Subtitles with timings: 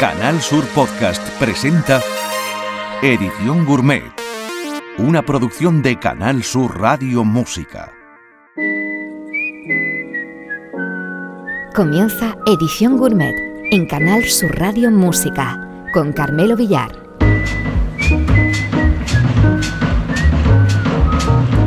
[0.00, 2.00] Canal Sur Podcast presenta
[3.02, 4.04] Edición Gourmet,
[4.96, 7.92] una producción de Canal Sur Radio Música.
[11.74, 13.34] Comienza Edición Gourmet
[13.72, 16.92] en Canal Sur Radio Música con Carmelo Villar.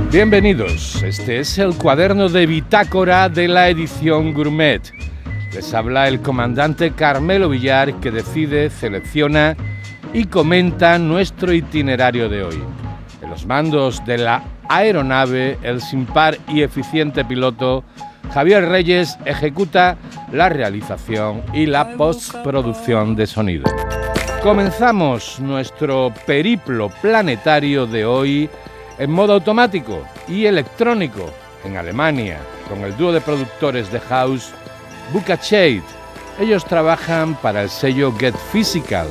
[0.09, 5.11] Bienvenidos, este es el cuaderno de bitácora de la edición Gourmet.
[5.54, 9.57] Les habla el comandante Carmelo Villar que decide, selecciona
[10.14, 12.64] y comenta nuestro itinerario de hoy.
[13.21, 17.83] En los mandos de la aeronave, el sin par y eficiente piloto
[18.33, 19.97] Javier Reyes ejecuta
[20.32, 23.65] la realización y la postproducción de sonido.
[24.42, 28.50] Comenzamos nuestro periplo planetario de hoy
[28.97, 31.29] en modo automático y electrónico
[31.65, 32.38] en Alemania
[32.70, 34.53] con el dúo de productores de house
[35.11, 35.83] Buka Shade.
[36.39, 39.08] Ellos trabajan para el sello Get Physical,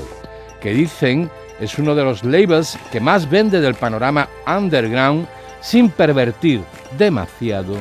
[0.61, 5.29] que dicen es uno de los labels que más vende del panorama underground
[5.61, 6.63] sin pervertir
[6.97, 7.77] demasiado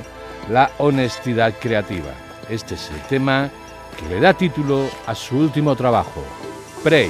[0.49, 2.11] la honestidad creativa.
[2.49, 3.49] Este es el tema
[3.97, 6.23] que le da título a su último trabajo,
[6.83, 7.09] Prey.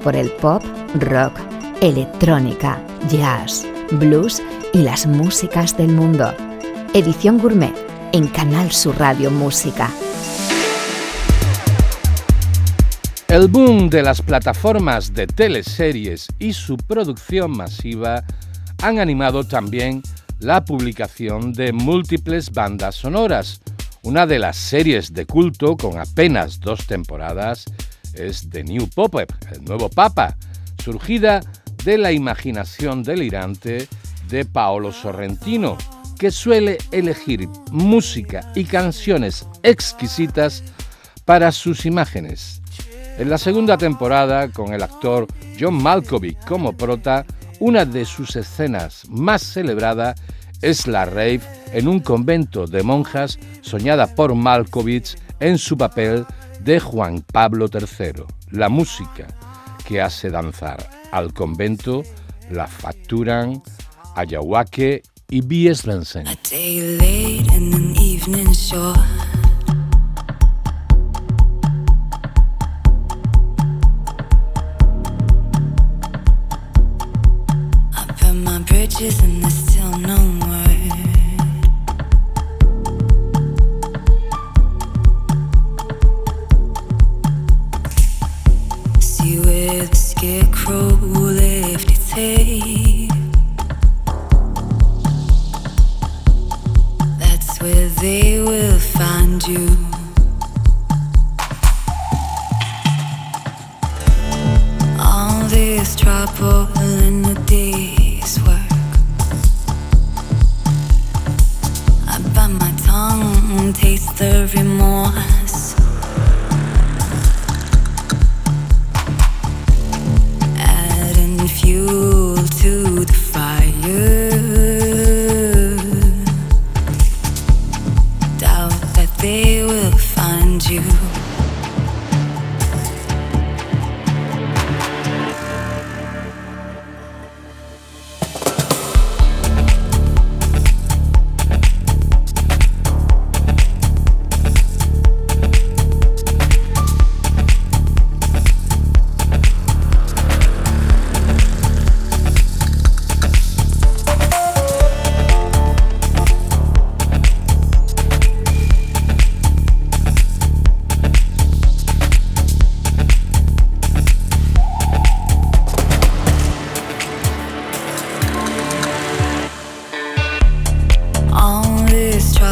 [0.00, 0.62] Por el pop,
[1.00, 1.32] rock,
[1.80, 2.80] electrónica,
[3.10, 4.40] jazz, blues
[4.72, 6.32] y las músicas del mundo.
[6.94, 7.74] Edición Gourmet
[8.12, 9.90] en Canal Sur Radio Música.
[13.26, 18.22] El boom de las plataformas de teleseries y su producción masiva
[18.84, 20.00] han animado también
[20.38, 23.60] la publicación de múltiples bandas sonoras.
[24.02, 27.64] Una de las series de culto con apenas dos temporadas
[28.16, 30.36] es The New Pop-Up, el nuevo Papa,
[30.82, 31.40] surgida
[31.84, 33.88] de la imaginación delirante
[34.28, 35.76] de Paolo Sorrentino,
[36.18, 40.62] que suele elegir música y canciones exquisitas
[41.24, 42.62] para sus imágenes.
[43.18, 45.26] En la segunda temporada, con el actor
[45.58, 47.24] John Malkovich como prota,
[47.60, 50.14] una de sus escenas más celebrada
[50.62, 51.40] es la rave
[51.72, 56.26] en un convento de monjas soñada por Malkovich en su papel
[56.66, 58.24] de Juan Pablo III.
[58.50, 59.28] La música
[59.86, 62.02] que hace danzar al convento
[62.50, 63.62] la facturan
[64.16, 65.72] Ayahuasca y B.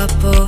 [0.05, 0.44] De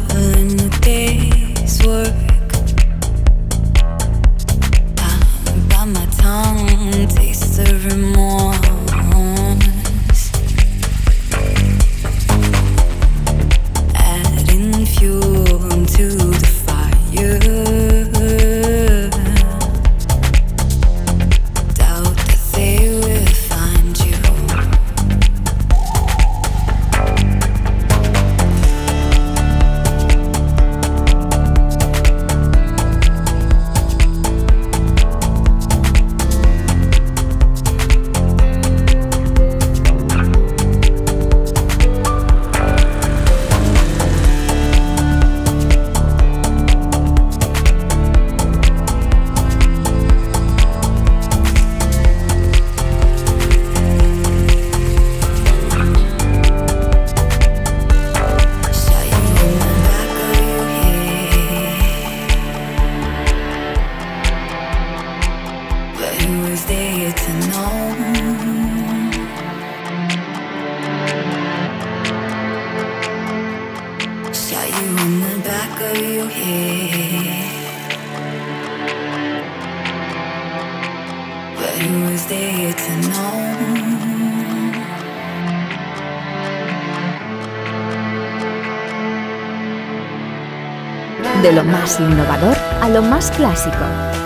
[92.00, 93.76] innovador a lo más clásico,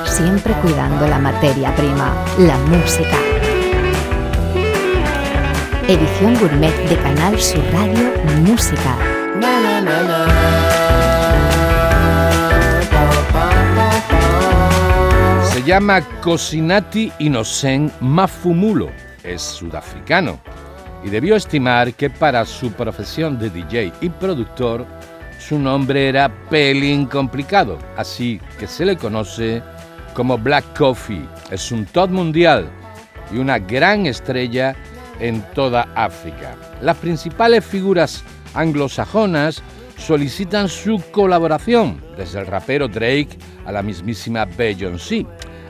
[0.07, 3.19] siempre cuidando la materia prima, la música.
[5.87, 8.97] Edición Gourmet de Canal Sur Radio Música.
[15.53, 18.91] Se llama Cosinati Innocent Mafumulo,
[19.23, 20.41] es sudafricano
[21.05, 24.87] y debió estimar que para su profesión de DJ y productor
[25.41, 29.63] su nombre era pelín complicado, así que se le conoce
[30.15, 31.27] como Black Coffee.
[31.51, 32.69] Es un top mundial
[33.33, 34.77] y una gran estrella
[35.19, 36.55] en toda África.
[36.83, 38.23] Las principales figuras
[38.55, 39.63] anglosajonas
[39.97, 45.27] solicitan su colaboración, desde el rapero Drake a la mismísima Beyoncé.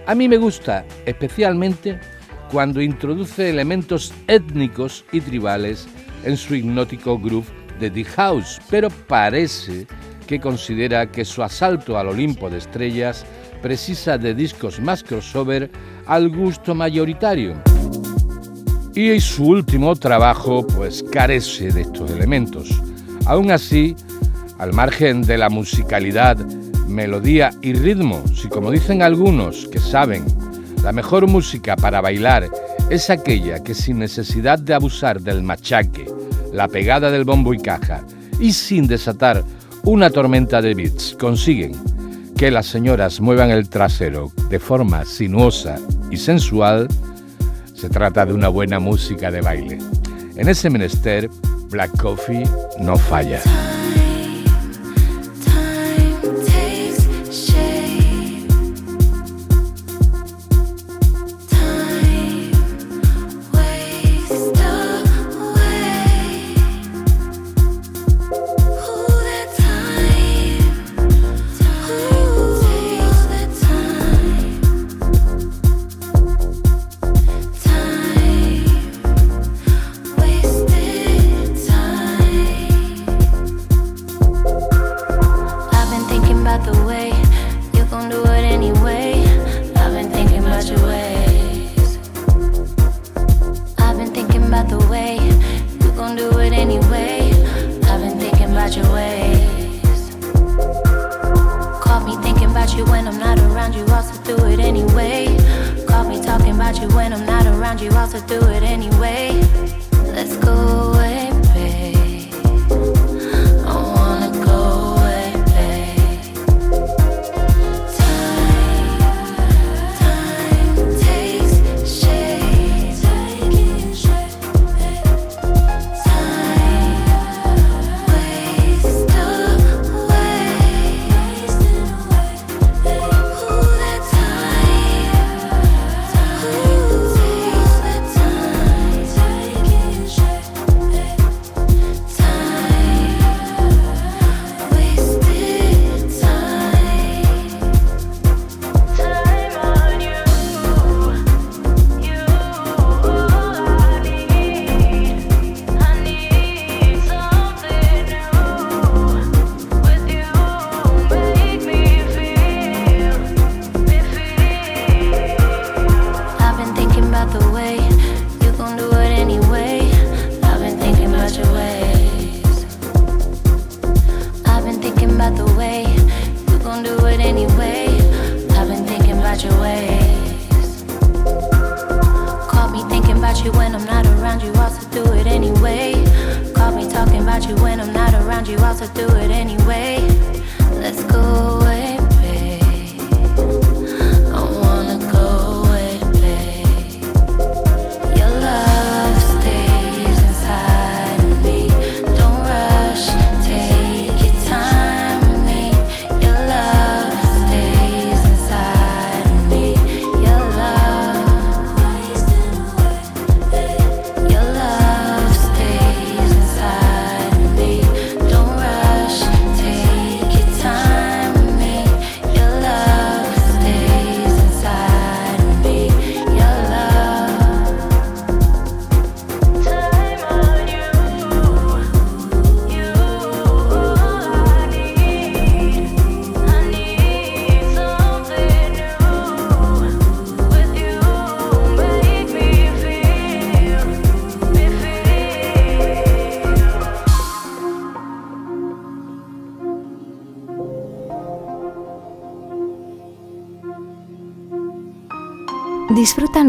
[0.06, 2.00] A mí me gusta especialmente
[2.50, 5.88] cuando introduce elementos étnicos y tribales
[6.24, 9.86] en su hipnótico groove de The House, pero parece
[10.26, 13.24] que considera que su asalto al Olimpo de estrellas
[13.60, 15.70] precisa de discos más crossover
[16.06, 17.60] al gusto mayoritario.
[18.94, 22.70] Y su último trabajo pues carece de estos elementos.
[23.26, 23.96] Aún así,
[24.58, 26.36] al margen de la musicalidad,
[26.88, 30.24] melodía y ritmo, si como dicen algunos que saben,
[30.82, 32.48] la mejor música para bailar
[32.90, 36.06] es aquella que sin necesidad de abusar del machaque,
[36.52, 38.04] la pegada del bombo y caja
[38.38, 39.44] y sin desatar
[39.84, 41.72] una tormenta de beats consiguen
[42.36, 45.76] que las señoras muevan el trasero de forma sinuosa
[46.10, 46.88] y sensual,
[47.74, 49.78] se trata de una buena música de baile.
[50.36, 51.28] En ese menester,
[51.68, 52.44] Black Coffee
[52.78, 53.40] no falla.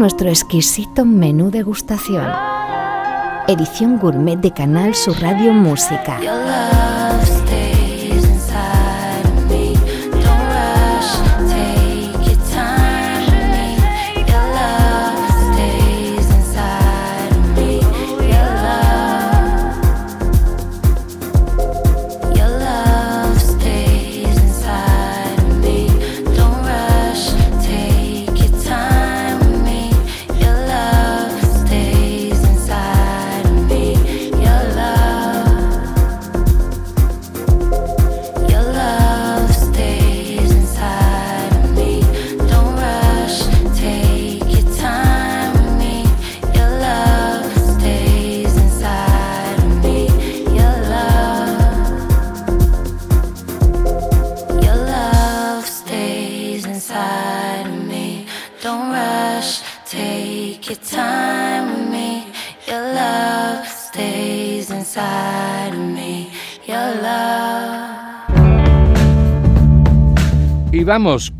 [0.02, 2.26] Nuestro exquisito menú degustación.
[3.46, 6.18] Edición gourmet de Canal Sur Radio Música.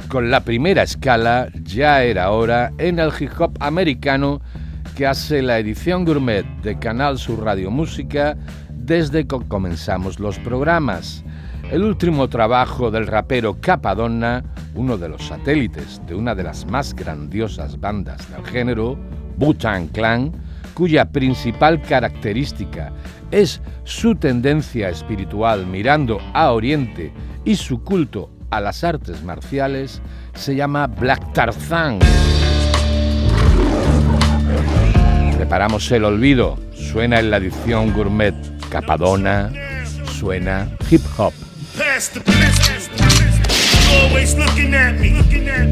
[0.08, 4.40] Con la primera escala, ya era hora, en el hip hop americano
[4.96, 8.36] que hace la edición gourmet de Canal Sur Radio Música
[8.70, 11.24] desde que comenzamos los programas.
[11.70, 14.42] El último trabajo del rapero Capadonna,
[14.74, 18.98] uno de los satélites de una de las más grandiosas bandas del género,
[19.36, 20.32] Butan Clan,
[20.74, 22.92] cuya principal característica
[23.30, 27.12] es su tendencia espiritual mirando a Oriente
[27.44, 30.02] y su culto a las artes marciales,
[30.34, 31.98] se llama Black Tarzan.
[35.36, 38.34] Preparamos el olvido, suena en la edición gourmet
[38.68, 39.50] Capadona,
[40.18, 41.32] suena hip hop.
[44.04, 45.12] Always looking at me.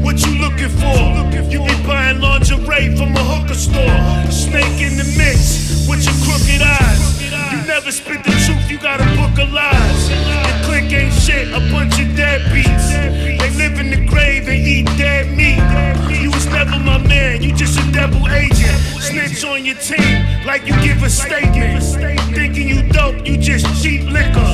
[0.03, 1.21] What you looking for?
[1.49, 4.31] You be buying lingerie from a hooker store.
[4.31, 7.21] Snake in the mix with your crooked eyes.
[7.51, 10.09] You never spit the truth, you got a book of lies.
[10.09, 12.87] Your clique ain't shit, a bunch of deadbeats.
[13.39, 15.61] They live in the grave and eat dead meat.
[16.21, 18.77] You was never my man, you just a devil agent.
[19.01, 21.83] Snitch on your team like you give a statement.
[22.35, 24.47] Thinking you dope, you just cheap liquor.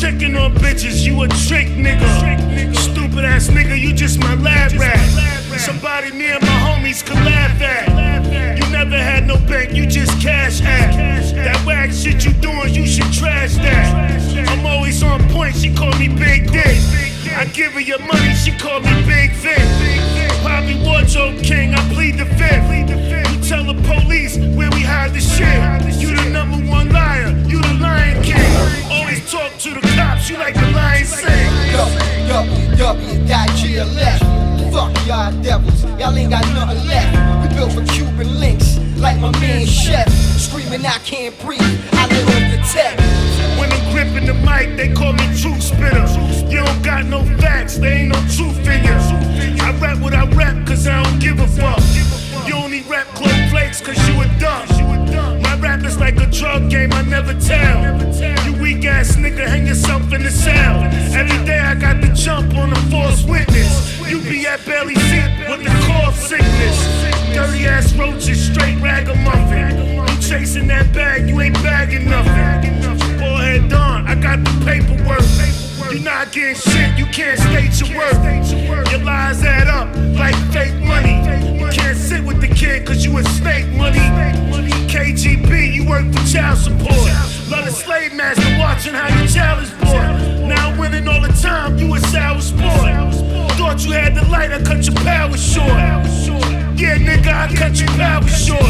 [0.00, 2.74] Checking on bitches, you a trick nigga.
[2.76, 5.43] Stupid ass nigga, you just my lab rat.
[5.58, 8.58] Somebody me and my homies can laugh at.
[8.58, 10.94] You never had no bank, you just cash at.
[11.34, 14.48] That whack shit you doing, you should trash that.
[14.48, 16.78] I'm always on point, she call me Big Dick.
[17.36, 19.58] I give her your money, she call me Big Vic.
[20.42, 22.68] Poppy Wardrobe King, I plead the fifth.
[23.32, 26.00] You tell the police where we hide the shit.
[26.00, 28.52] You the number one liar, you the Lion King.
[28.90, 31.50] Always talk to the cops, you like the lion sing.
[32.76, 34.53] www.glf.
[34.74, 37.14] Fuck y'all devils, y'all ain't got nothing left.
[37.46, 40.10] We built for Cuban links, like my man Chef.
[40.36, 42.98] Screaming, I can't breathe, I live on the tech.
[43.56, 46.04] When I'm gripping the mic, they call me truth spitter.
[46.50, 49.62] You don't got no facts, there ain't no truth in you.
[49.62, 51.78] I rap what I rap, cause I don't give a fuck.
[52.44, 54.66] You only rap close flakes, cause you a dumb.
[55.40, 57.93] My rap is like a drug game, I never tell.
[76.24, 78.90] Not getting shit, you can't state your worth.
[78.90, 81.16] Your lies add up like fake money.
[81.58, 83.98] You can't sit with the kid cause you a snake money.
[84.88, 87.10] KGB, you work for child support.
[87.50, 90.48] Love the slave master watching how your child is born.
[90.48, 93.14] Now winning all the time, you a sour sport.
[93.58, 95.68] Thought you had the light, I cut your power short.
[96.78, 98.60] Yeah, nigga, I cut your power short.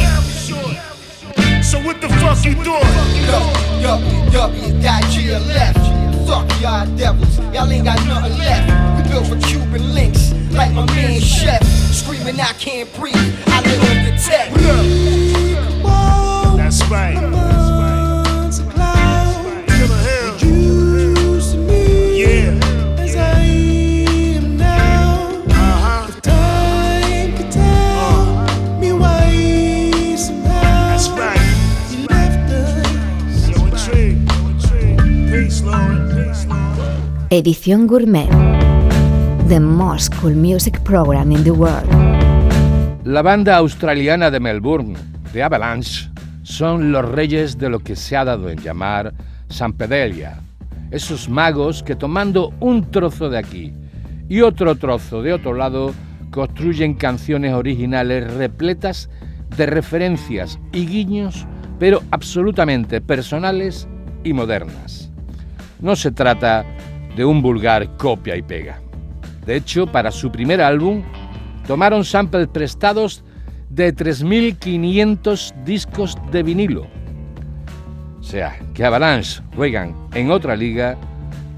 [1.62, 2.80] So what the fuck you doing?
[3.28, 3.38] Yo,
[3.80, 3.98] yo,
[4.30, 4.48] yo,
[4.80, 5.93] that left.
[6.26, 8.66] Fuck y'all devils, y'all ain't got nothing left.
[8.96, 11.62] We built for Cuban links, like my man Chef.
[11.92, 13.14] Screaming, I can't breathe,
[13.46, 14.50] I live on the tech.
[16.56, 17.23] That's right.
[37.36, 38.28] Edición Gourmet.
[39.48, 41.90] The most cool music program in the world.
[43.04, 44.94] La banda australiana de Melbourne,
[45.32, 46.08] The Avalanche,
[46.44, 49.12] son los reyes de lo que se ha dado en llamar
[49.48, 50.38] San Pedelia.
[50.92, 53.74] Esos magos que tomando un trozo de aquí
[54.28, 55.92] y otro trozo de otro lado,
[56.30, 59.10] construyen canciones originales repletas
[59.56, 61.48] de referencias y guiños,
[61.80, 63.88] pero absolutamente personales
[64.22, 65.10] y modernas.
[65.80, 66.64] No se trata
[67.16, 68.80] de un vulgar copia y pega.
[69.46, 71.02] De hecho, para su primer álbum,
[71.66, 73.24] tomaron samples prestados
[73.68, 76.86] de 3.500 discos de vinilo.
[78.18, 80.96] O sea, que Avalanche juegan en otra liga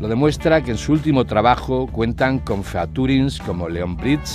[0.01, 4.29] lo demuestra que en su último trabajo cuentan con featurings como Leon Bridge,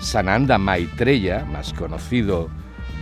[0.00, 2.48] Sananda Maitreya, más conocido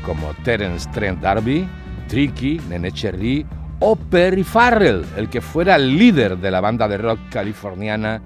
[0.05, 1.67] como Terence Trent D'Arby,
[2.09, 3.47] Tricky, Nene Cherry
[3.81, 8.21] o Perry Farrell, el que fuera líder de la banda de rock californiana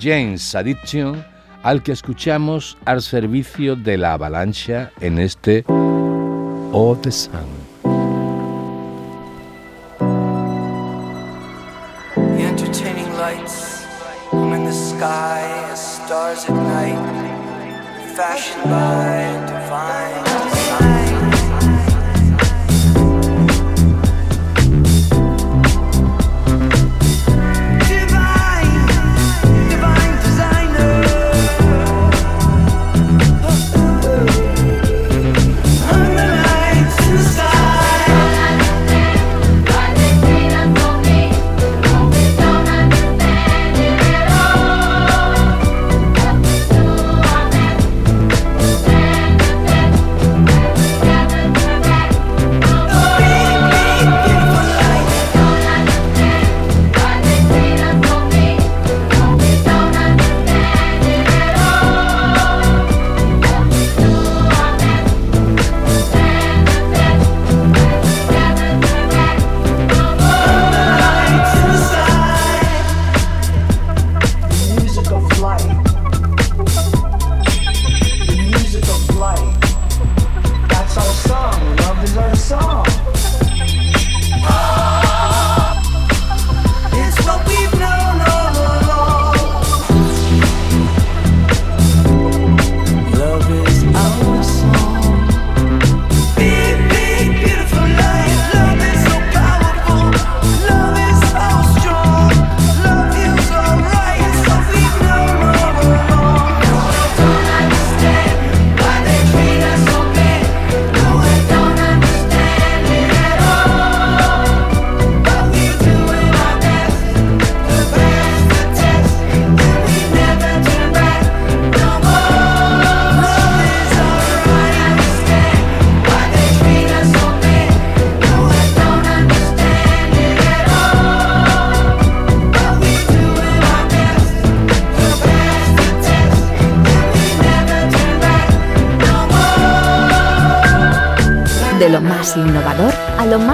[0.00, 1.24] James Addiction,
[1.62, 7.64] al que escuchamos al servicio de la avalancha en este Oh the Sun.
[18.16, 20.33] Fashioned by divine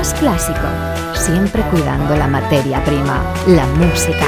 [0.00, 0.66] más clásico,
[1.12, 4.26] siempre cuidando la materia prima, la música.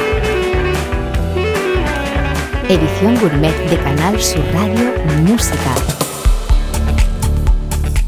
[2.68, 5.74] Edición Gourmet de Canal Sur Radio Música.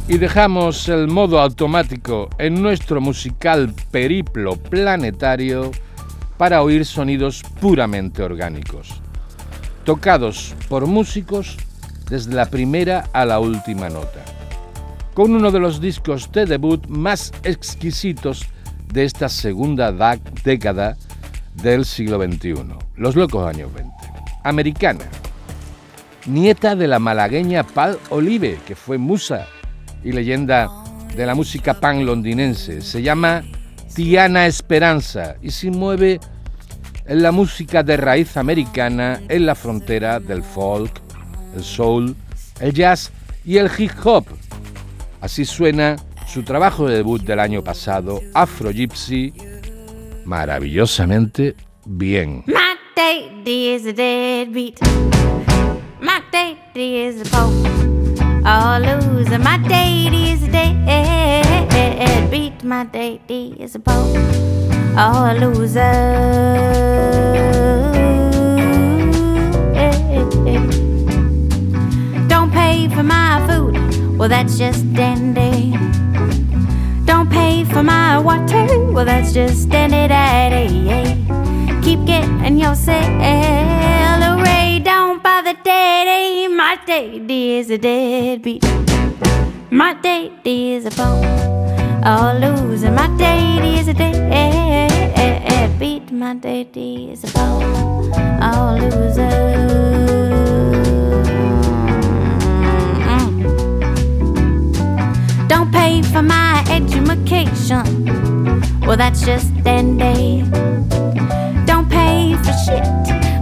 [0.08, 5.70] Y dejamos el modo automático en nuestro musical periplo planetario
[6.36, 9.00] para oír sonidos puramente orgánicos,
[9.84, 11.56] tocados por músicos
[12.10, 14.22] desde la primera a la última nota,
[15.14, 18.46] con uno de los discos de debut más exquisitos
[18.92, 19.92] de esta segunda
[20.44, 20.96] década
[21.54, 22.54] del siglo XXI,
[22.96, 23.92] Los Locos Años 20.
[24.42, 25.04] Americana,
[26.26, 29.46] nieta de la malagueña Pal Olive, que fue musa
[30.02, 30.68] y leyenda
[31.16, 32.82] de la música pan londinense.
[32.82, 33.42] Se llama
[33.94, 36.20] Tiana Esperanza y se mueve
[37.06, 41.00] en la música de raíz americana en la frontera del folk,
[41.54, 42.16] el soul,
[42.60, 43.12] el jazz
[43.44, 44.26] y el hip hop.
[45.24, 49.32] Así suena su trabajo de debut del año pasado, Afro Gypsy,
[50.26, 51.56] maravillosamente
[51.86, 52.44] bien.
[52.46, 54.78] My daddy is a deadbeat.
[56.02, 57.54] My daddy is a pope.
[58.44, 59.38] Oh, loser.
[59.38, 60.48] My daddy is a
[61.70, 62.62] deadbeat.
[62.62, 64.14] My daddy is a pope.
[64.94, 66.93] Oh, loser.
[74.24, 75.76] Well, that's just dandy.
[77.04, 80.88] Don't pay for my water, well, that's just dandy daddy.
[81.82, 83.90] Keep getting your salary,
[84.80, 86.48] don't bother daddy.
[86.48, 88.64] My daddy is a deadbeat.
[89.70, 91.26] My daddy is a bone.
[92.06, 95.02] Oh, loser, my daddy is a deadbeat.
[96.10, 98.10] My daddy is a bone.
[98.40, 99.84] Oh, loser.
[105.48, 108.06] Don't pay for my education.
[108.80, 110.42] Well, that's just dandy.
[111.66, 112.84] Don't pay for shit.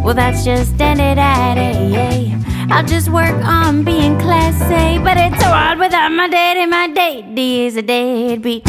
[0.03, 2.35] Well, that's just dandy daddy.
[2.71, 6.67] I'll just work on being classy, but it's so hard without my daddy.
[6.67, 8.67] My daddy is a deadbeat.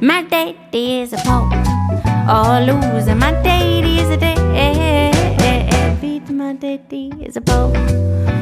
[0.00, 1.52] My daddy is a pope.
[2.28, 3.14] Oh, loser.
[3.14, 5.50] My daddy is a deadbeat.
[6.30, 7.76] My daddy is a pope.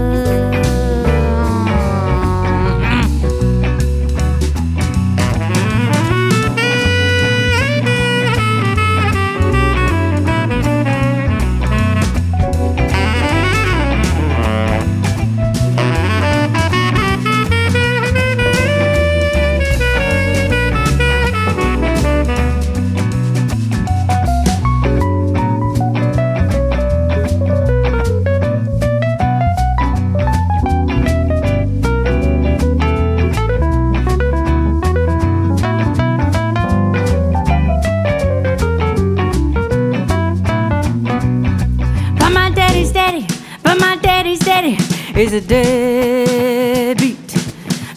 [45.24, 47.18] Is a deadbeat.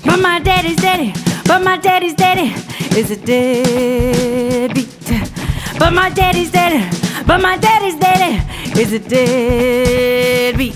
[0.05, 1.13] But my daddy's daddy,
[1.45, 2.55] but my daddy's daddy
[2.97, 4.89] is a deadbeat.
[5.77, 6.85] But my daddy's daddy,
[7.27, 8.39] but my daddy's daddy
[8.81, 10.75] is a deadbeat.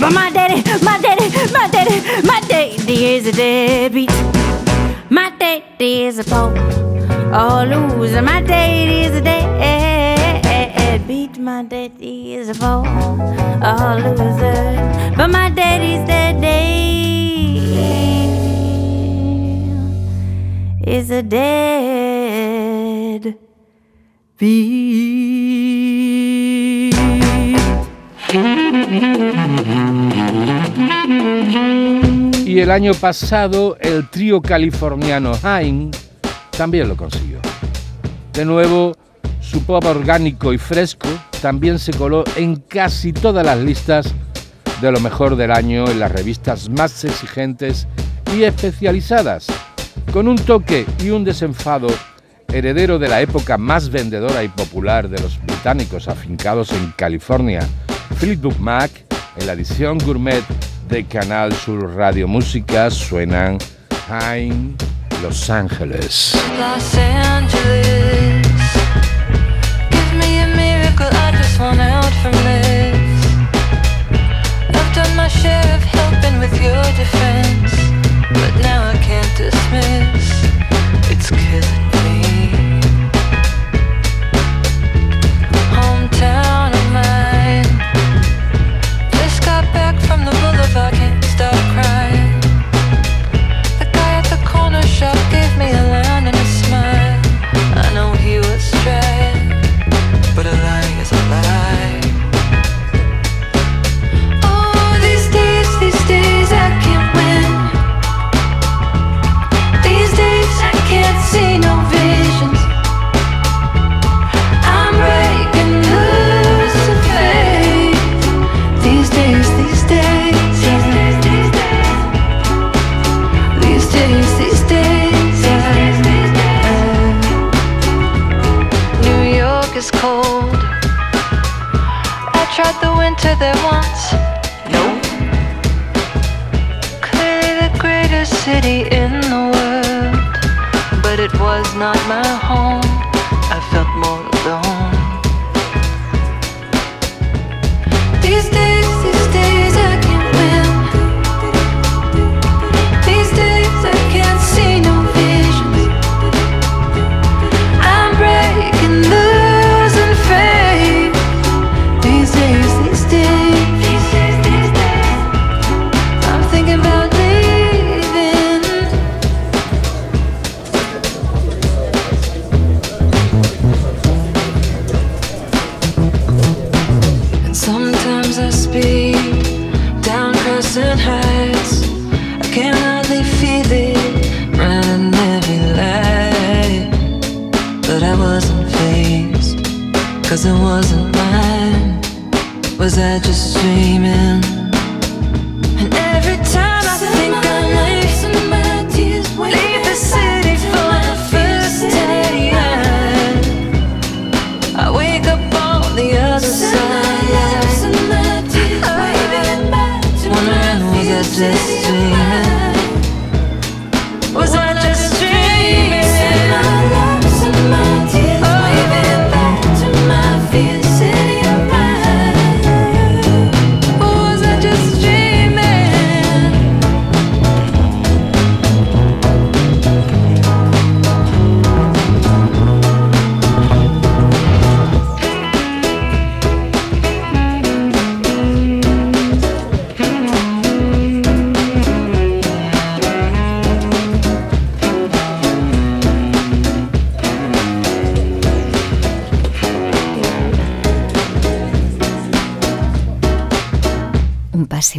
[0.00, 4.10] But my daddy, my daddy, my daddy, my daddy is a deadbeat.
[5.10, 6.56] My daddy is a pope.
[7.32, 9.81] Oh, loser, my daddy is a deadbeat.
[11.42, 12.86] My daddy is a pope.
[12.86, 14.78] Oh, loser.
[15.16, 17.58] But my daddy's daddy
[20.86, 21.82] is a dead.
[32.46, 35.90] Y el año pasado el trío californiano Haim
[36.56, 37.40] también lo consiguió.
[38.32, 38.92] De nuevo,
[39.40, 41.08] su pop orgánico y fresco
[41.42, 44.14] también se coló en casi todas las listas
[44.80, 47.88] de lo mejor del año en las revistas más exigentes
[48.34, 49.48] y especializadas,
[50.12, 51.88] con un toque y un desenfado
[52.52, 57.66] heredero de la época más vendedora y popular de los británicos afincados en California,
[58.18, 58.92] Fleetwood Mac,
[59.36, 60.44] en la edición gourmet
[60.88, 63.58] de Canal Sur Radio Música suenan
[64.08, 64.76] Haim
[65.22, 66.38] Los Ángeles.
[66.56, 68.31] Los Angeles,
[71.62, 73.26] Just out from this.
[74.74, 77.72] I've done my share of helping with your defense,
[78.32, 80.42] but now I can't dismiss.
[81.08, 81.81] It's killing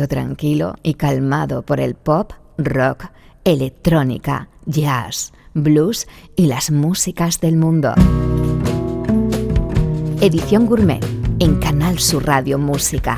[0.01, 3.06] tranquilo y calmado por el pop, rock,
[3.43, 7.93] electrónica, jazz, blues y las músicas del mundo.
[10.19, 11.06] Edición Gourmet
[11.39, 13.17] en Canal Sur Radio Música.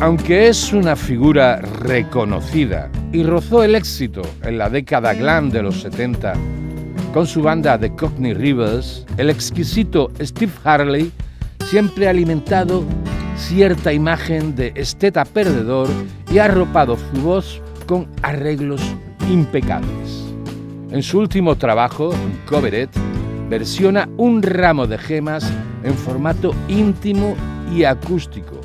[0.00, 5.80] Aunque es una figura reconocida y rozó el éxito en la década glam de los
[5.82, 6.34] 70
[7.12, 11.12] con su banda The Cockney Rebels, el exquisito Steve Harley
[11.64, 12.84] siempre ha alimentado
[13.38, 15.88] cierta imagen de esteta perdedor
[16.30, 18.82] y ha arropado su voz con arreglos
[19.30, 20.24] impecables.
[20.90, 22.10] En su último trabajo,
[22.48, 22.88] Covered,
[23.48, 25.50] versiona un ramo de gemas
[25.84, 27.34] en formato íntimo
[27.74, 28.60] y acústico,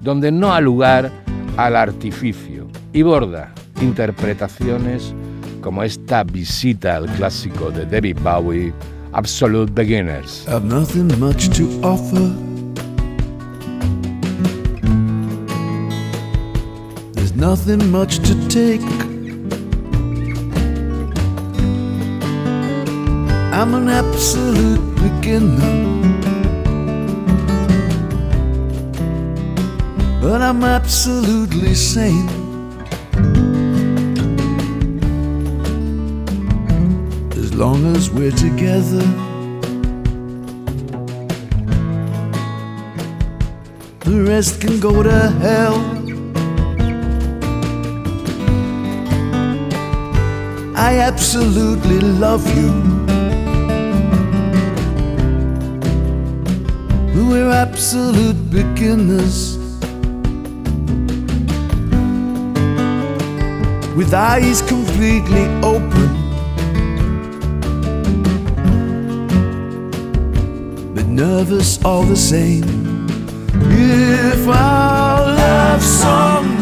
[0.00, 1.10] donde no ha lugar
[1.56, 5.14] al artificio y borda interpretaciones
[5.60, 8.72] como esta visita al clásico de David Bowie,
[9.12, 10.46] Absolute Beginners.
[17.36, 18.80] Nothing much to take.
[23.52, 25.86] I'm an absolute beginner.
[30.20, 32.28] But I'm absolutely sane.
[37.32, 39.04] As long as we're together.
[44.04, 45.95] The rest can go to hell.
[50.78, 52.70] I absolutely love you.
[57.14, 59.56] We're absolute beginners.
[63.96, 66.10] With eyes completely open.
[70.94, 73.06] But nervous all the same.
[73.54, 76.55] If our love song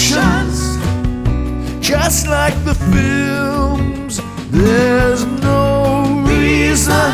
[0.00, 0.78] oceans,
[1.86, 7.12] just like the films, there's no reason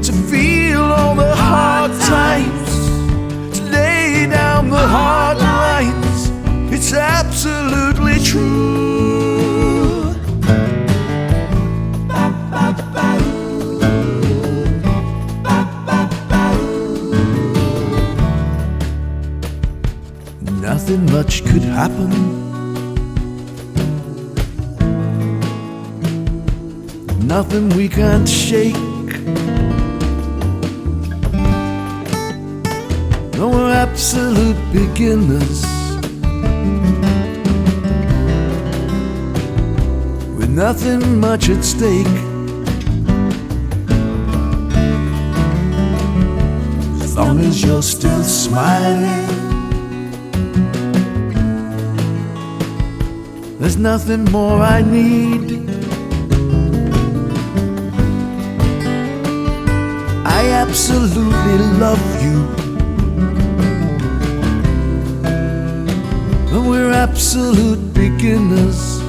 [0.00, 6.30] to feel all the hard times, to lay down the hard lines.
[6.72, 8.93] It's absolutely true.
[20.86, 22.10] Nothing much could happen.
[27.26, 28.74] Nothing we can't shake.
[33.38, 35.62] No, we're absolute beginners.
[40.36, 42.06] With nothing much at stake.
[47.00, 49.23] as long as you're still smiling.
[53.74, 55.68] There's nothing more I need.
[60.24, 62.38] I absolutely love you.
[66.52, 69.00] And we're absolute beginners.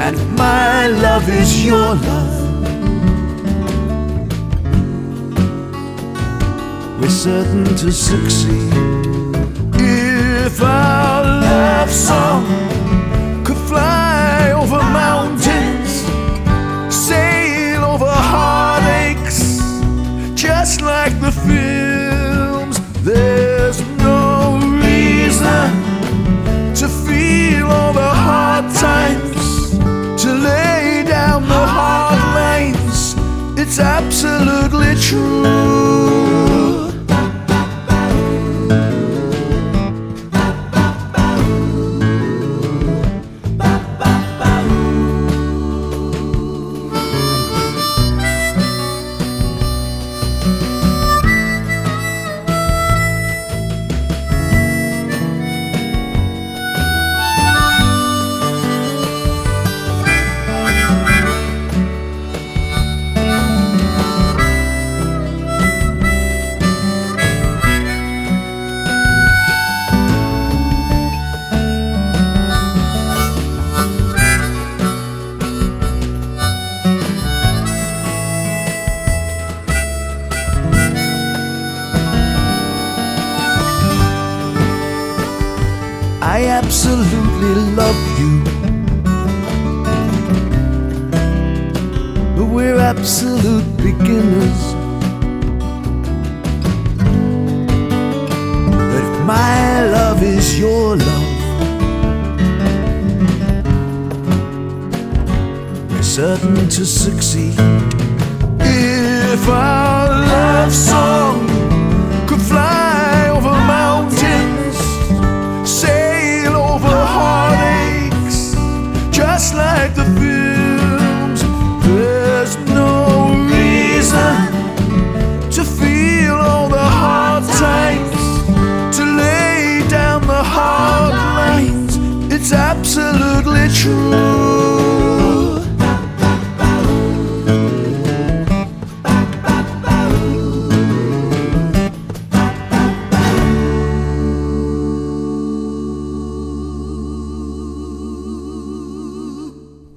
[0.00, 2.36] And my love is your love.
[6.98, 9.15] We're certain to succeed.
[10.56, 12.46] If our love song
[13.44, 15.90] could fly over mountains,
[16.88, 19.60] sail over heartaches,
[20.34, 25.68] just like the films, there's no reason
[26.74, 29.76] to feel all the hard times,
[30.22, 33.14] to lay down the hard lines.
[33.60, 36.25] It's absolutely true.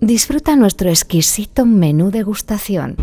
[0.01, 2.95] Disfruta nuestro exquisito menú degustación.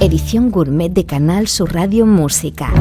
[0.00, 2.72] Edición gourmet de Canal Sur Radio Música.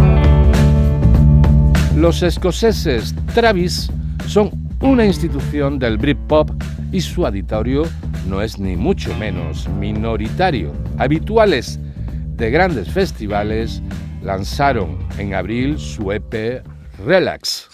[1.95, 3.89] Los escoceses Travis
[4.27, 6.51] son una institución del Britpop
[6.91, 7.83] y su auditorio
[8.27, 10.71] no es ni mucho menos minoritario.
[10.97, 11.79] Habituales
[12.35, 13.81] de grandes festivales,
[14.21, 16.63] lanzaron en abril su EP
[17.05, 17.69] Relax.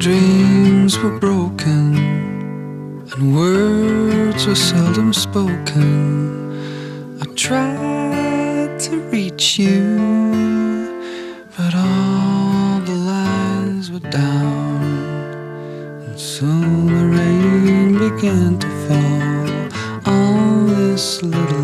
[0.00, 1.96] Dreams were broken
[3.16, 6.43] and words were seldom spoken.
[7.36, 9.98] Tried to reach you,
[11.56, 14.82] but all the lines were down.
[16.06, 21.63] And soon the rain began to fall on this little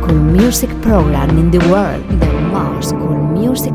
[0.00, 0.70] cool music
[2.98, 3.74] cool music.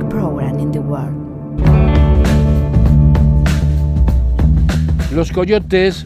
[5.14, 6.06] Los Coyotes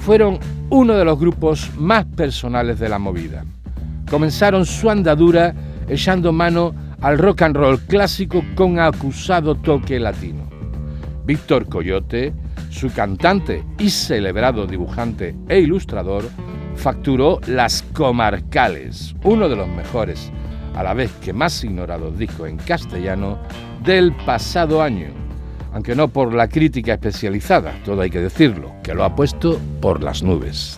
[0.00, 0.38] fueron
[0.70, 3.44] uno de los grupos más personales de la movida.
[4.10, 5.54] Comenzaron su andadura
[5.88, 10.48] echando mano al rock and roll clásico con acusado toque latino.
[11.24, 12.32] Víctor Coyote,
[12.70, 16.24] su cantante y celebrado dibujante e ilustrador,
[16.80, 20.32] facturó Las Comarcales, uno de los mejores,
[20.74, 23.38] a la vez que más ignorados discos en castellano
[23.84, 25.08] del pasado año,
[25.72, 30.02] aunque no por la crítica especializada, todo hay que decirlo, que lo ha puesto por
[30.02, 30.74] las nubes.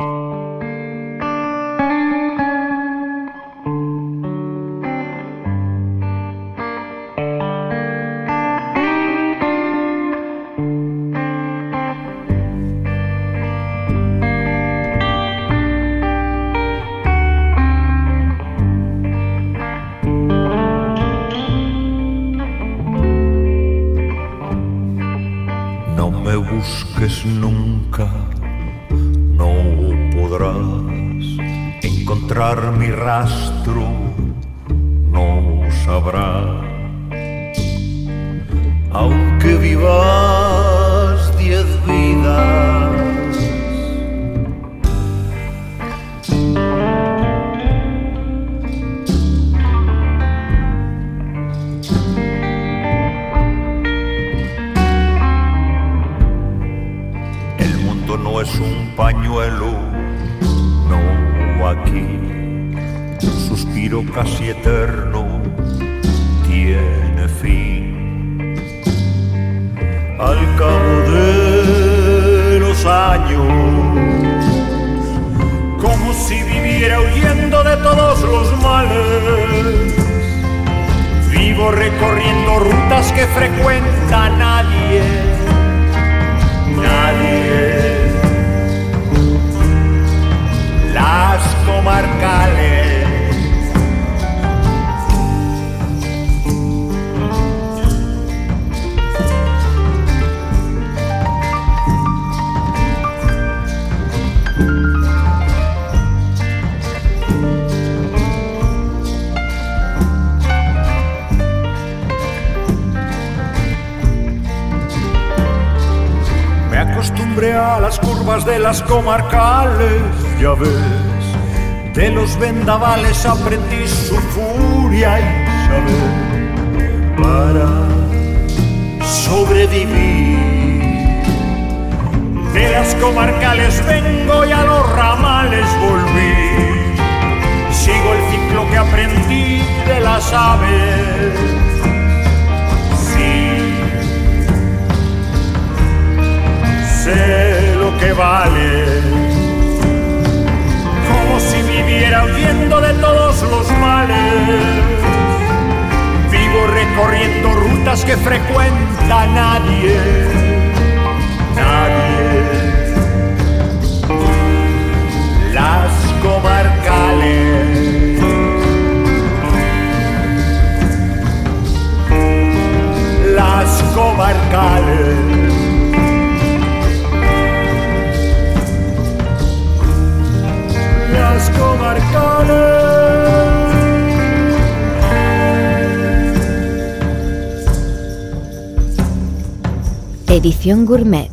[190.44, 191.30] Edición Gourmet.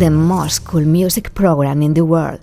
[0.00, 2.40] The most cool music program in the world.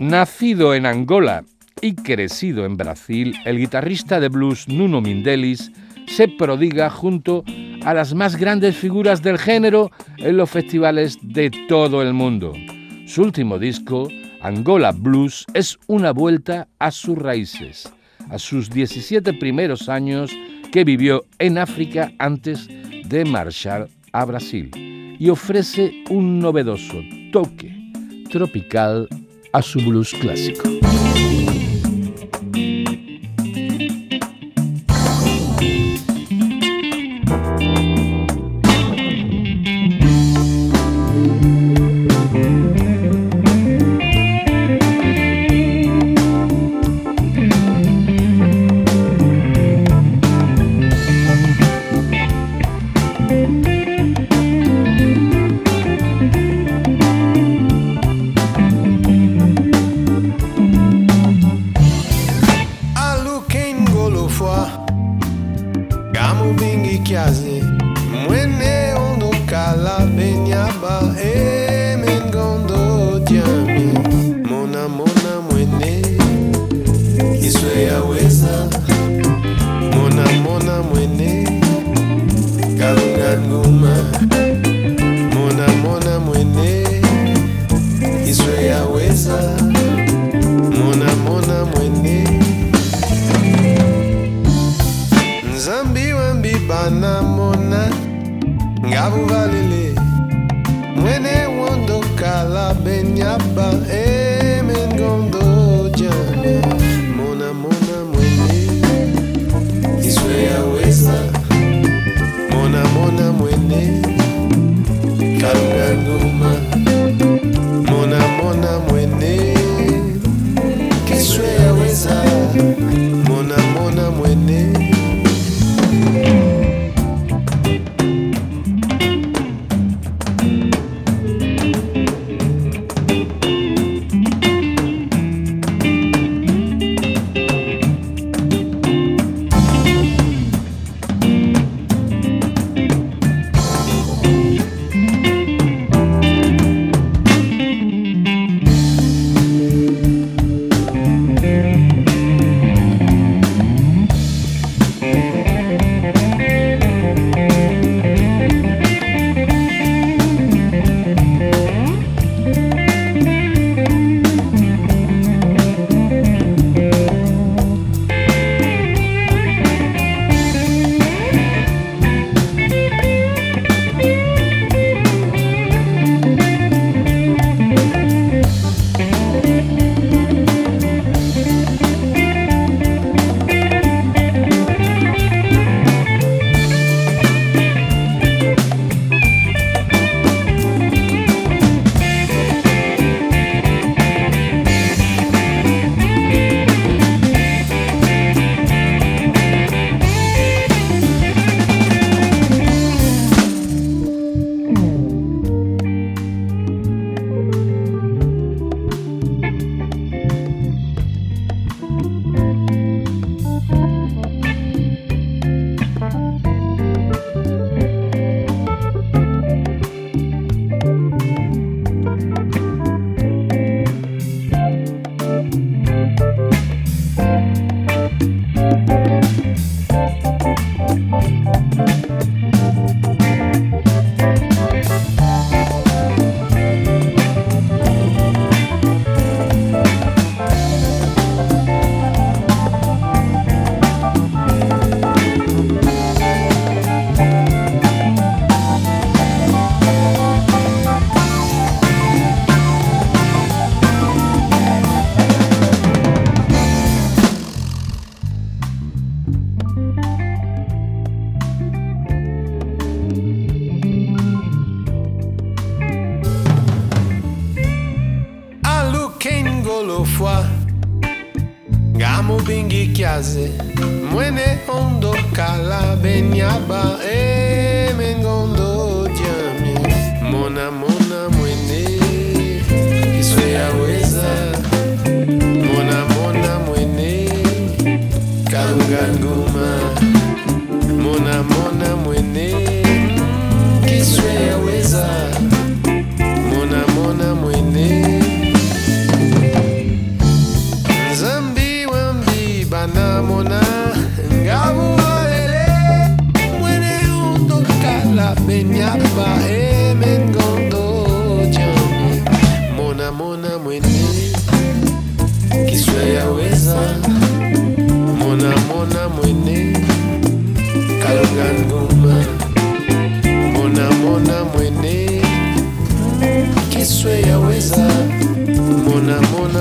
[0.00, 1.44] Nacido en Angola
[1.80, 5.70] y crecido en Brasil, el guitarrista de blues Nuno Mindelis
[6.08, 7.44] se prodiga junto
[7.84, 12.52] a las más grandes figuras del género en los festivales de todo el mundo.
[13.06, 14.08] Su último disco,
[14.42, 17.92] Angola Blues es una vuelta a sus raíces,
[18.28, 20.32] a sus 17 primeros años
[20.74, 22.68] que vivió en África antes
[23.04, 24.72] de marchar a Brasil
[25.20, 27.00] y ofrece un novedoso
[27.30, 27.72] toque
[28.28, 29.08] tropical
[29.52, 30.73] a su blues clásico.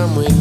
[0.04, 0.33] time we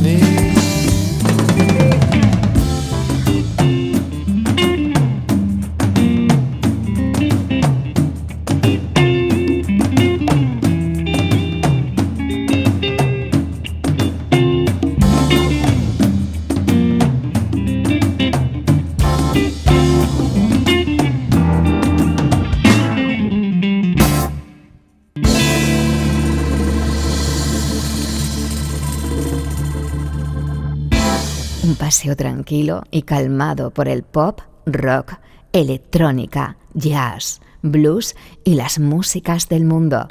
[31.92, 35.16] paseo tranquilo y calmado por el pop, rock,
[35.52, 40.06] electrónica, jazz, blues y las músicas del mundo.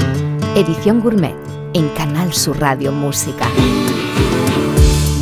[0.56, 1.36] Edición Gourmet
[1.74, 3.48] en Canal Sur Radio Música.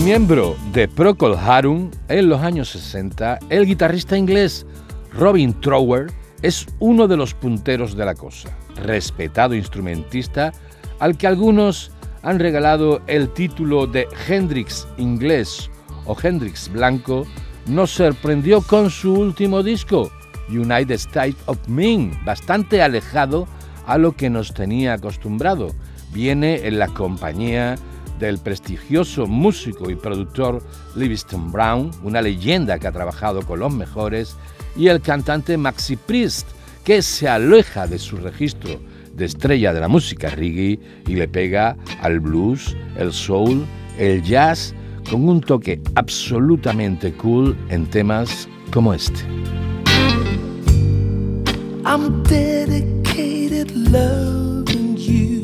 [0.03, 4.66] Miembro de Procol Harum en los años 60, el guitarrista inglés
[5.14, 6.07] Robin Trower
[6.41, 8.49] es uno de los punteros de la cosa,
[8.84, 10.51] respetado instrumentista
[10.99, 15.72] al que algunos han regalado el título de Hendrix inglés
[16.10, 17.26] o Hendrix blanco,
[17.68, 20.12] nos sorprendió con su último disco,
[20.49, 23.47] United States of Ming, bastante alejado
[23.86, 25.70] a lo que nos tenía acostumbrado.
[26.12, 27.76] Viene en la compañía
[28.18, 30.64] del prestigioso músico y productor
[30.95, 34.36] Livingston Brown, una leyenda que ha trabajado con los mejores,
[34.76, 36.47] y el cantante Maxi Priest,
[36.84, 38.80] que se aleja de su registro
[39.14, 43.66] de estrella de la música reggae y le pega al blues, el soul,
[43.99, 44.74] el jazz,
[45.10, 49.20] con un toque absolutamente cool en temas como este.
[51.86, 55.43] I'm dedicated loving you.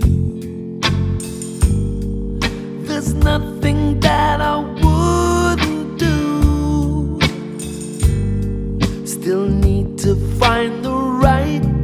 [2.85, 7.19] There's nothing that I wouldn't do.
[9.05, 11.74] Still need to find the right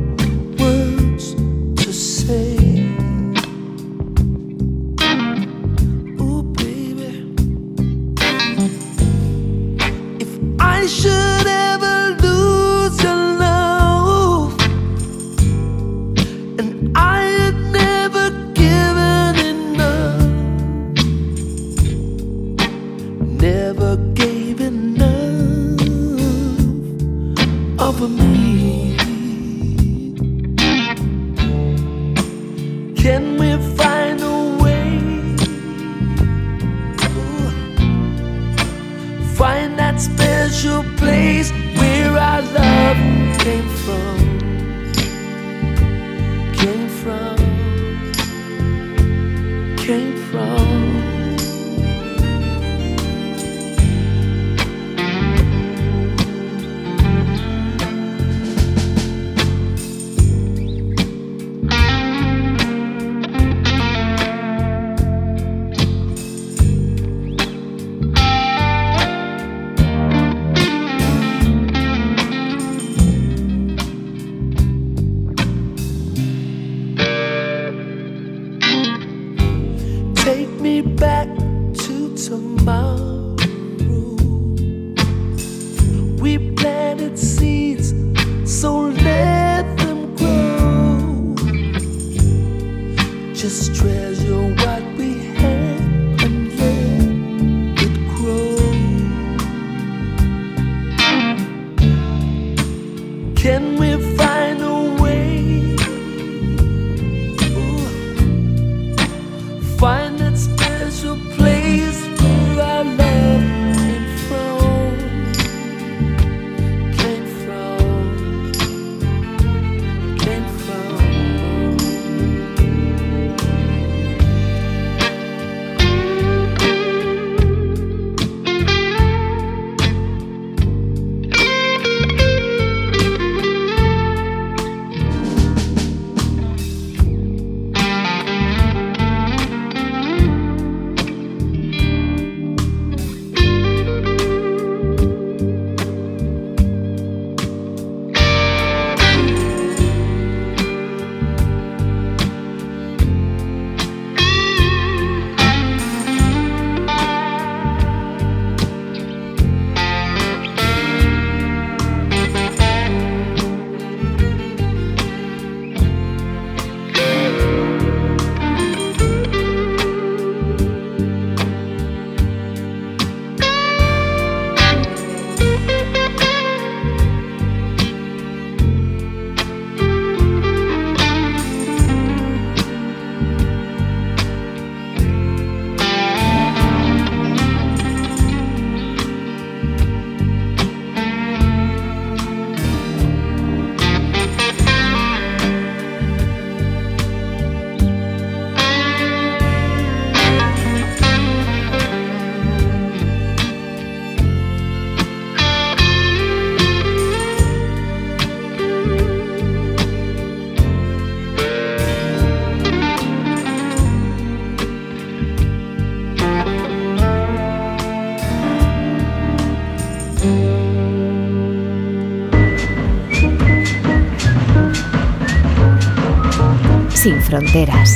[227.31, 227.95] fronteras,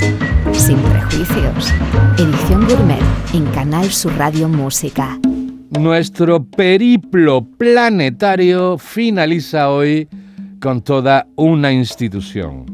[0.54, 1.70] sin prejuicios.
[2.18, 3.02] Edición Gourmet
[3.34, 5.20] en Canal Sur Radio Música.
[5.78, 10.08] Nuestro periplo planetario finaliza hoy
[10.62, 12.66] con toda una institución.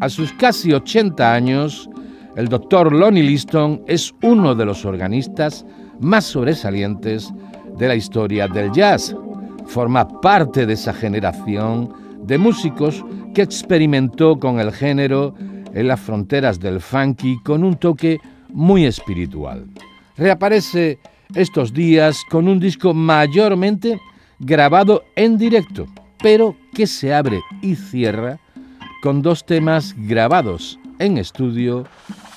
[0.00, 1.88] A sus casi 80 años,
[2.34, 5.64] el doctor Lonnie Liston es uno de los organistas
[6.00, 7.32] más sobresalientes
[7.78, 9.14] de la historia del jazz.
[9.66, 11.88] Forma parte de esa generación
[12.24, 15.36] de músicos que experimentó con el género
[15.74, 18.18] en las fronteras del funky con un toque
[18.48, 19.66] muy espiritual.
[20.16, 20.98] Reaparece
[21.34, 24.00] estos días con un disco mayormente
[24.38, 25.86] grabado en directo,
[26.22, 28.38] pero que se abre y cierra
[29.02, 31.84] con dos temas grabados en estudio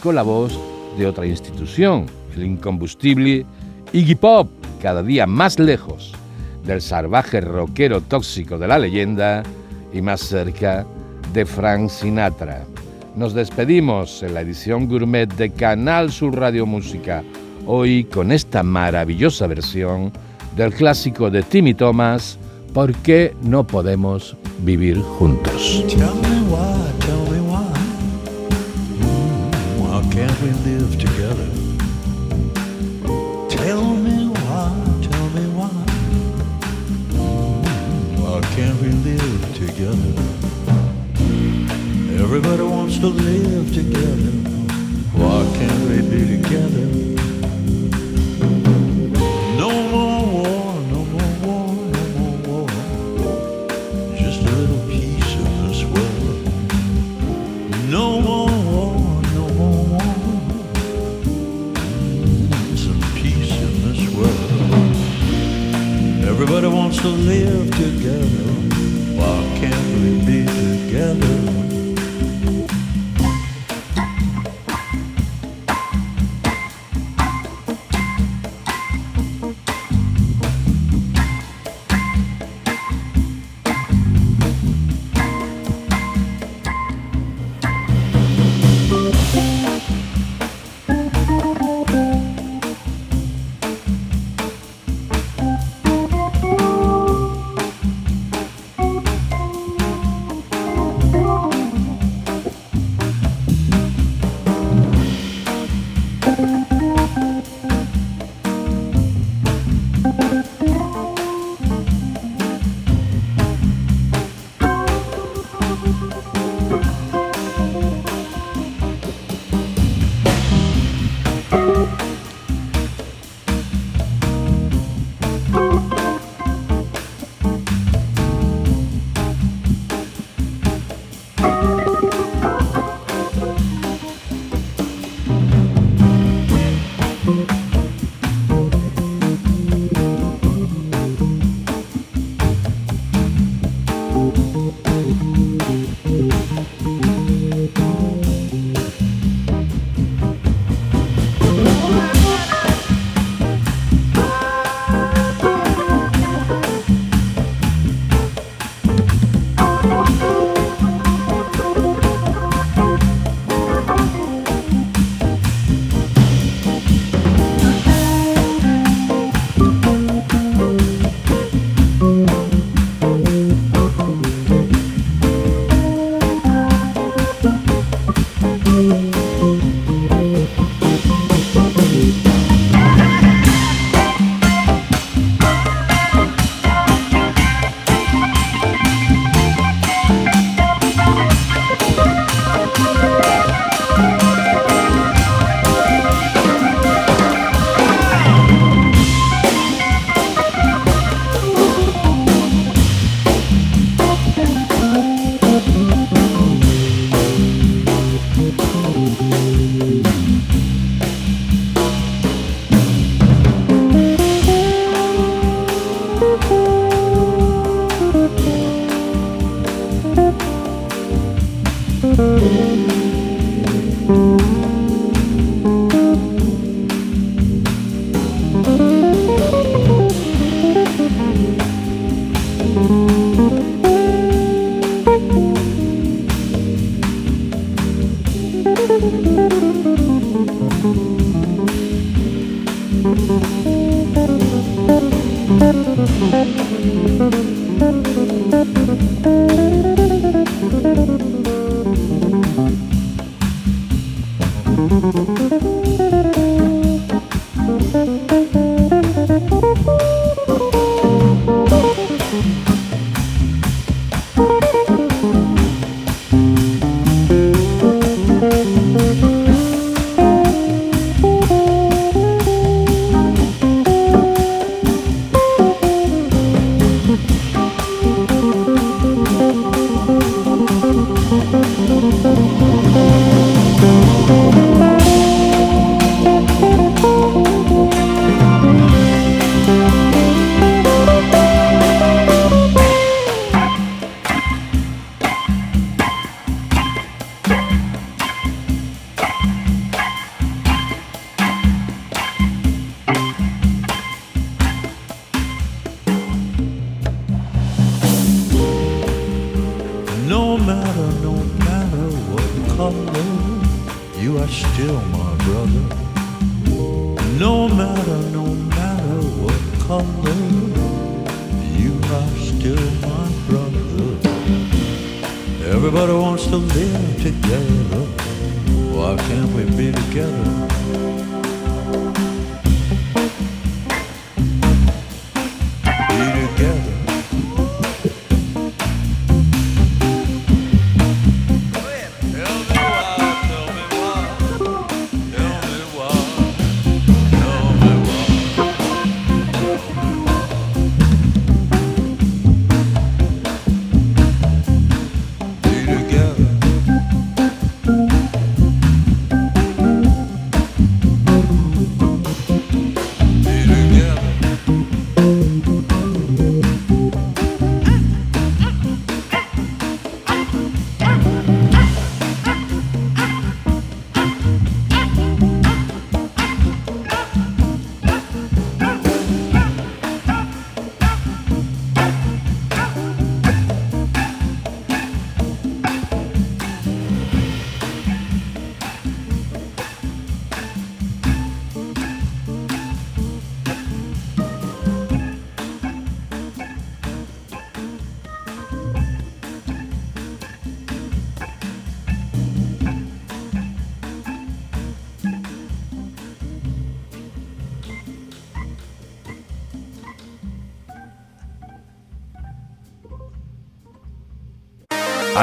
[0.01, 0.57] con la voz
[0.97, 2.05] de otra institución,
[2.35, 3.45] el incombustible
[3.91, 4.49] Iggy Pop,
[4.81, 6.13] cada día más lejos
[6.65, 9.43] del salvaje rockero tóxico de la leyenda
[9.91, 10.85] y más cerca
[11.33, 12.65] de Frank Sinatra.
[13.15, 17.23] Nos despedimos en la edición gourmet de Canal Sur Radio Música,
[17.65, 20.11] hoy con esta maravillosa versión
[20.55, 22.39] del clásico de Timmy Thomas,
[22.73, 25.85] ¿Por qué no podemos vivir juntos?
[43.03, 44.31] To live together.
[45.19, 46.87] Why can't we be together?
[49.57, 52.67] No more war, no more war, no more war.
[54.15, 56.47] Just a little piece of this world.
[57.89, 58.95] No more war,
[59.35, 60.13] no more war.
[61.75, 64.51] Mm, Some peace in this world.
[66.31, 68.42] Everybody wants to live together.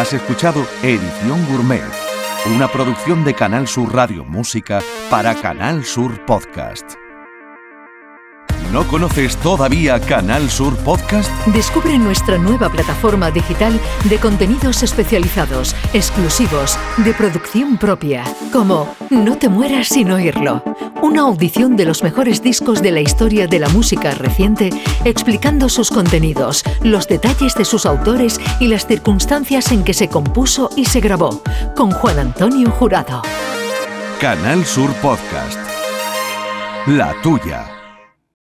[0.00, 1.82] Has escuchado Edición Gourmet,
[2.56, 4.80] una producción de Canal Sur Radio Música
[5.10, 6.99] para Canal Sur Podcast.
[8.72, 11.28] ¿No conoces todavía Canal Sur Podcast?
[11.46, 19.48] Descubre nuestra nueva plataforma digital de contenidos especializados, exclusivos, de producción propia, como No te
[19.48, 20.62] mueras sin oírlo,
[21.02, 24.70] una audición de los mejores discos de la historia de la música reciente,
[25.04, 30.70] explicando sus contenidos, los detalles de sus autores y las circunstancias en que se compuso
[30.76, 31.42] y se grabó,
[31.74, 33.22] con Juan Antonio Jurado.
[34.20, 35.58] Canal Sur Podcast.
[36.86, 37.79] La tuya.